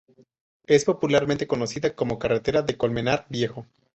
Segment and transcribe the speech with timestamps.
[0.65, 3.67] Es popularmente conocida como carretera de Colmenar Viejo.